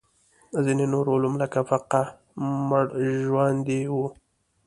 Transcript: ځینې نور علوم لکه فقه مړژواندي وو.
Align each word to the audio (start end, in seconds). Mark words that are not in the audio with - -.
ځینې 0.65 0.85
نور 0.93 1.05
علوم 1.13 1.33
لکه 1.41 1.59
فقه 1.69 2.01
مړژواندي 2.73 3.81
وو. 3.93 4.05